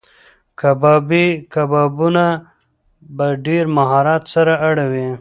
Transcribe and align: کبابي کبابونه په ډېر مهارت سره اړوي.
کبابي 0.59 1.25
کبابونه 1.53 2.25
په 3.15 3.25
ډېر 3.45 3.65
مهارت 3.77 4.23
سره 4.33 4.53
اړوي. 4.69 5.07